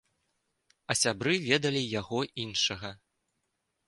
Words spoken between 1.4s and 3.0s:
ведалі яго іншага.